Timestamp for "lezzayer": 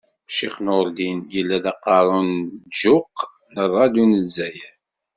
4.21-4.73